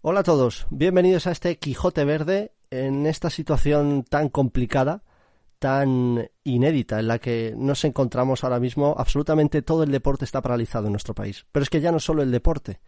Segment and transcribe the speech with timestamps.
[0.00, 5.02] Hola a todos, bienvenidos a este Quijote Verde en esta situación tan complicada,
[5.58, 8.94] tan inédita, en la que nos encontramos ahora mismo.
[8.96, 11.46] Absolutamente todo el deporte está paralizado en nuestro país.
[11.50, 12.78] Pero es que ya no solo el deporte,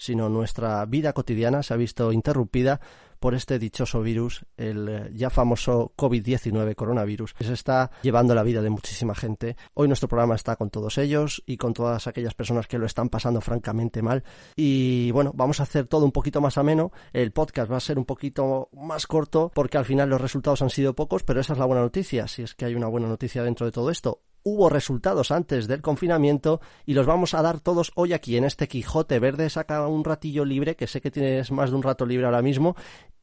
[0.00, 2.80] sino nuestra vida cotidiana se ha visto interrumpida
[3.18, 8.42] por este dichoso virus, el eh, ya famoso COVID-19 coronavirus, que se está llevando la
[8.42, 9.56] vida de muchísima gente.
[9.74, 13.10] Hoy nuestro programa está con todos ellos y con todas aquellas personas que lo están
[13.10, 14.24] pasando francamente mal.
[14.56, 16.92] Y bueno, vamos a hacer todo un poquito más ameno.
[17.12, 20.70] El podcast va a ser un poquito más corto porque al final los resultados han
[20.70, 23.42] sido pocos, pero esa es la buena noticia, si es que hay una buena noticia
[23.42, 27.92] dentro de todo esto hubo resultados antes del confinamiento y los vamos a dar todos
[27.94, 29.50] hoy aquí en este Quijote Verde.
[29.50, 32.76] Saca un ratillo libre, que sé que tienes más de un rato libre ahora mismo,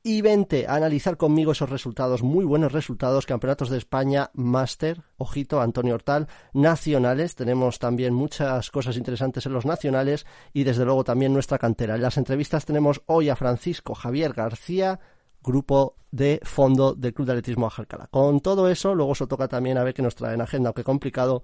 [0.04, 5.60] y vente a analizar conmigo esos resultados, muy buenos resultados, campeonatos de España, máster, ojito,
[5.60, 11.34] Antonio Hortal, nacionales, tenemos también muchas cosas interesantes en los nacionales y desde luego también
[11.34, 11.96] nuestra cantera.
[11.96, 15.00] En las entrevistas tenemos hoy a Francisco Javier García,
[15.48, 18.08] grupo de fondo del Club de Atletismo Ajalcala.
[18.08, 20.84] Con todo eso, luego se toca también a ver qué nos trae en agenda, aunque
[20.84, 21.44] complicado,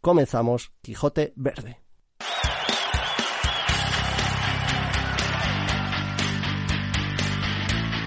[0.00, 1.78] comenzamos Quijote Verde.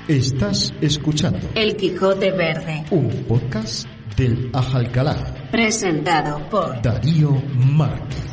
[0.07, 8.23] Estás escuchando El Quijote Verde, un podcast del Ajalcalá, presentado por Darío Márquez.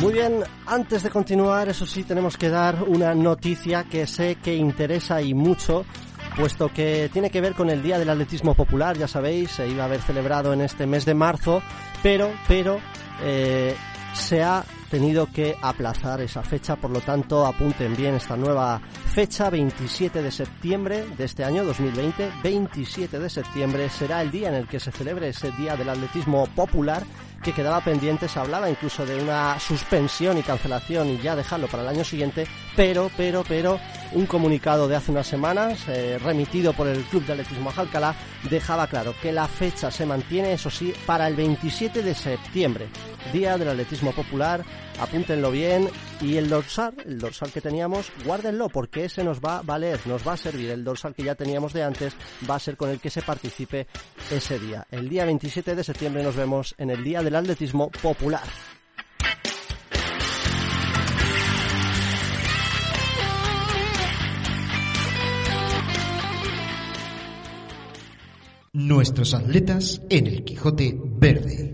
[0.00, 4.54] Muy bien, antes de continuar, eso sí, tenemos que dar una noticia que sé que
[4.54, 5.84] interesa y mucho,
[6.36, 9.82] puesto que tiene que ver con el Día del Atletismo Popular, ya sabéis, se iba
[9.82, 11.60] a haber celebrado en este mes de marzo,
[12.04, 12.78] pero, pero,
[13.20, 13.74] eh,
[14.14, 19.50] se ha tenido que aplazar esa fecha, por lo tanto apunten bien esta nueva fecha,
[19.50, 24.68] 27 de septiembre de este año 2020, 27 de septiembre será el día en el
[24.68, 27.02] que se celebre ese Día del Atletismo Popular
[27.42, 31.82] que quedaba pendiente, se hablaba incluso de una suspensión y cancelación y ya dejarlo para
[31.82, 32.46] el año siguiente,
[32.76, 33.80] pero, pero, pero,
[34.12, 38.14] un comunicado de hace unas semanas, eh, remitido por el Club de Atletismo Alcalá,
[38.48, 42.88] dejaba claro que la fecha se mantiene, eso sí, para el 27 de septiembre,
[43.32, 44.64] Día del Atletismo Popular,
[44.98, 45.88] apúntenlo bien,
[46.20, 50.26] y el dorsal, el dorsal que teníamos, guárdenlo, porque ese nos va a valer, nos
[50.26, 52.14] va a servir, el dorsal que ya teníamos de antes,
[52.48, 53.86] va a ser con el que se participe
[54.30, 54.86] ese día.
[54.90, 58.42] El día 27 de septiembre nos vemos en el Día del Atletismo Popular.
[68.72, 71.72] Nuestros atletas en el Quijote Verde.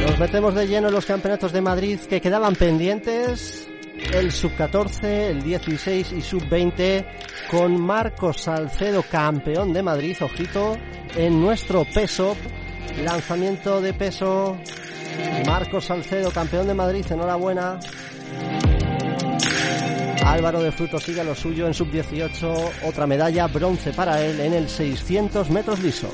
[0.00, 3.68] Nos metemos de lleno en los campeonatos de Madrid que quedaban pendientes.
[4.14, 7.04] El sub-14, el 16 y sub-20
[7.50, 10.74] con Marcos Salcedo, campeón de Madrid, ojito,
[11.14, 12.34] en nuestro peso.
[13.04, 14.56] Lanzamiento de peso.
[15.44, 17.78] Marcos Salcedo, campeón de Madrid, enhorabuena.
[20.26, 24.68] Álvaro de Fruto sigue lo suyo en sub-18, otra medalla, bronce para él en el
[24.68, 26.10] 600 metros lisos.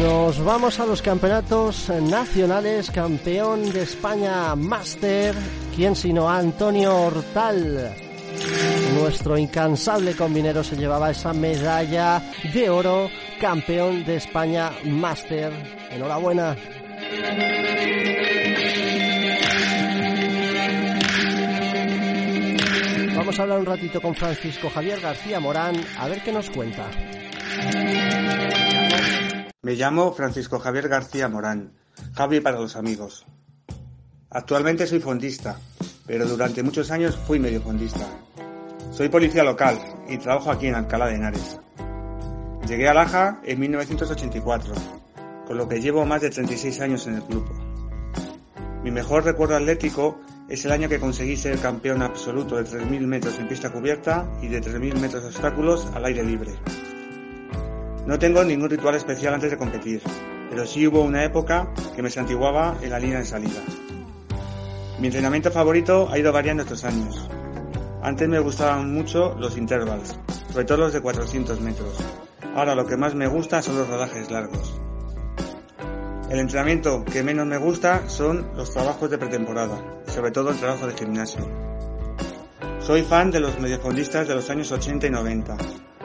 [0.00, 5.34] Nos vamos a los campeonatos nacionales, campeón de España Master,
[5.74, 8.07] quien sino Antonio Hortal.
[8.98, 12.20] Nuestro incansable combinero se llevaba esa medalla
[12.52, 13.08] de oro,
[13.40, 15.52] campeón de España Master.
[15.90, 16.56] Enhorabuena.
[23.16, 26.90] Vamos a hablar un ratito con Francisco Javier García Morán, a ver qué nos cuenta.
[29.62, 31.72] Me llamo Francisco Javier García Morán,
[32.14, 33.24] Javi para los amigos.
[34.30, 35.56] Actualmente soy fondista,
[36.06, 38.06] pero durante muchos años fui medio fondista.
[38.98, 39.78] Soy policía local
[40.08, 41.60] y trabajo aquí en Alcalá de Henares.
[42.66, 44.74] Llegué a Laja en 1984,
[45.46, 47.48] con lo que llevo más de 36 años en el club.
[48.82, 50.18] Mi mejor recuerdo atlético
[50.48, 54.48] es el año que conseguí ser campeón absoluto de 3.000 metros en pista cubierta y
[54.48, 56.50] de 3.000 metros de obstáculos al aire libre.
[58.04, 60.02] No tengo ningún ritual especial antes de competir,
[60.50, 63.62] pero sí hubo una época que me santiguaba en la línea de salida.
[64.98, 67.28] Mi entrenamiento favorito ha ido variando estos años.
[68.08, 70.18] Antes me gustaban mucho los intervals,
[70.50, 71.94] sobre todo los de 400 metros.
[72.54, 74.80] Ahora lo que más me gusta son los rodajes largos.
[76.30, 80.86] El entrenamiento que menos me gusta son los trabajos de pretemporada, sobre todo el trabajo
[80.86, 81.46] de gimnasio.
[82.80, 85.56] Soy fan de los mediofondistas de los años 80 y 90.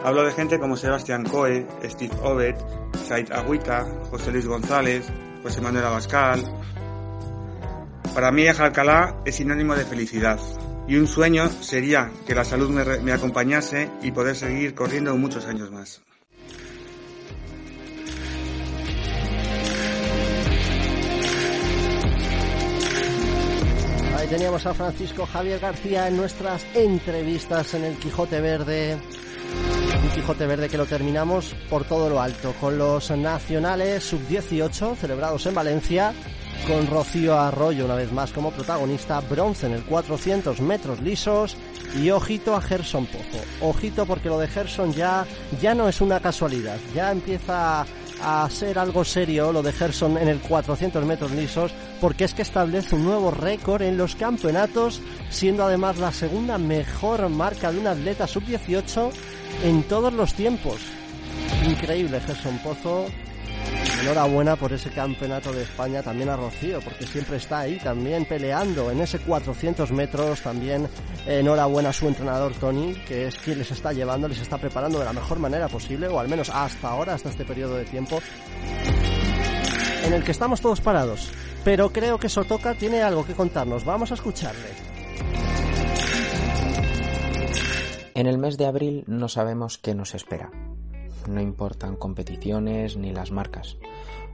[0.03, 2.57] Hablo de gente como Sebastián Coe, Steve Ovett,
[3.07, 5.09] Said Aguita, José Luis González,
[5.41, 6.44] José Manuel Abascal.
[8.13, 10.38] Para mí Alcalá es sinónimo de felicidad,
[10.88, 15.71] y un sueño sería que la salud me, acompañase y poder seguir corriendo muchos años
[15.71, 16.01] más.
[24.18, 28.97] Ahí teníamos a Francisco Javier García en nuestras entrevistas en el Quijote Verde.
[30.03, 35.45] Un Quijote Verde que lo terminamos por todo lo alto, con los nacionales sub-18 celebrados
[35.45, 36.13] en Valencia
[36.67, 41.57] con Rocío Arroyo una vez más como protagonista, bronce en el 400 metros lisos
[42.01, 43.44] y ojito a Gerson Pozo.
[43.61, 45.25] Ojito porque lo de Gerson ya,
[45.61, 47.85] ya no es una casualidad, ya empieza
[48.23, 52.41] a ser algo serio lo de Gerson en el 400 metros lisos porque es que
[52.41, 57.88] establece un nuevo récord en los campeonatos siendo además la segunda mejor marca de un
[57.88, 59.11] atleta sub-18
[59.63, 60.77] en todos los tiempos.
[61.65, 63.07] Increíble Gerson Pozo,
[64.01, 68.92] Enhorabuena por ese campeonato de España también a Rocío, porque siempre está ahí también peleando
[68.92, 70.42] en ese 400 metros.
[70.42, 70.90] También
[71.25, 75.06] enhorabuena a su entrenador Tony, que es quien les está llevando, les está preparando de
[75.06, 78.19] la mejor manera posible, o al menos hasta ahora, hasta este periodo de tiempo,
[80.06, 81.30] en el que estamos todos parados.
[81.63, 83.86] Pero creo que Sotoka tiene algo que contarnos.
[83.86, 84.69] Vamos a escucharle.
[88.16, 90.51] En el mes de abril no sabemos qué nos espera.
[91.28, 93.78] No importan competiciones ni las marcas,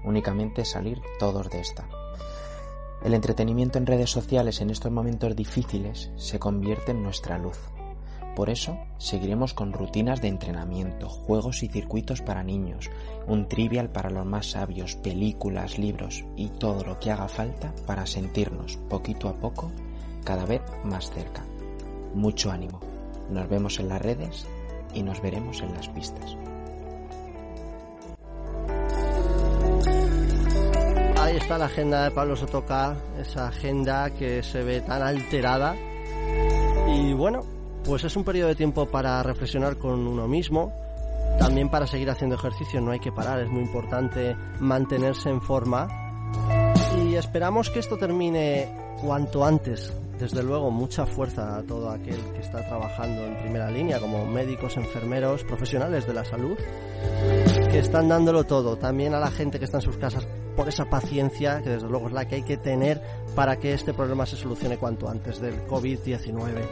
[0.04, 1.88] únicamente salir todos de esta.
[3.04, 7.58] El entretenimiento en redes sociales en estos momentos difíciles se convierte en nuestra luz.
[8.36, 12.90] Por eso seguiremos con rutinas de entrenamiento, juegos y circuitos para niños,
[13.28, 18.06] un trivial para los más sabios, películas, libros y todo lo que haga falta para
[18.06, 19.72] sentirnos poquito a poco
[20.24, 21.44] cada vez más cerca.
[22.14, 22.80] Mucho ánimo.
[23.30, 24.46] Nos vemos en las redes
[24.94, 26.38] y nos veremos en las pistas.
[31.40, 35.76] Está la agenda de Pablo Sotoca, esa agenda que se ve tan alterada.
[36.94, 37.42] Y bueno,
[37.86, 40.74] pues es un periodo de tiempo para reflexionar con uno mismo,
[41.40, 45.88] también para seguir haciendo ejercicio, no hay que parar, es muy importante mantenerse en forma.
[46.98, 48.70] Y esperamos que esto termine
[49.02, 49.94] cuanto antes.
[50.20, 54.76] Desde luego, mucha fuerza a todo aquel que está trabajando en primera línea, como médicos,
[54.76, 56.58] enfermeros, profesionales de la salud,
[57.72, 58.78] que están dándolo todo.
[58.78, 60.28] También a la gente que está en sus casas
[60.60, 63.02] por esa paciencia, que desde luego es la que hay que tener
[63.34, 66.68] para que este problema se solucione cuanto antes del COVID-19.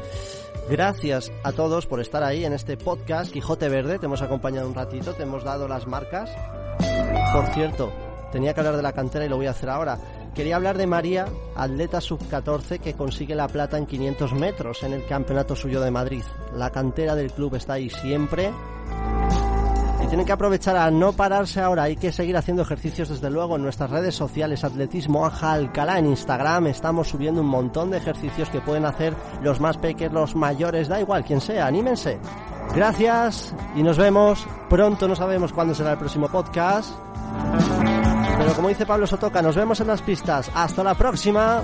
[0.70, 3.98] Gracias a todos por estar ahí en este podcast Quijote Verde.
[3.98, 6.30] Te hemos acompañado un ratito, te hemos dado las marcas.
[7.32, 7.94] Por cierto,
[8.34, 9.98] tenía que hablar de la cantera y lo voy a hacer ahora.
[10.36, 11.26] Quería hablar de María,
[11.56, 16.24] atleta sub-14 que consigue la plata en 500 metros en el campeonato suyo de Madrid.
[16.54, 18.52] La cantera del club está ahí siempre.
[20.04, 23.56] Y tienen que aprovechar a no pararse ahora, hay que seguir haciendo ejercicios desde luego
[23.56, 28.50] en nuestras redes sociales, Atletismo Aja Alcalá en Instagram, estamos subiendo un montón de ejercicios
[28.50, 32.20] que pueden hacer los más pequeños, los mayores, da igual quien sea, anímense.
[32.76, 36.94] Gracias y nos vemos pronto, no sabemos cuándo será el próximo podcast.
[38.38, 40.52] Pero como dice Pablo Sotoca, nos vemos en las pistas.
[40.54, 41.64] Hasta la próxima.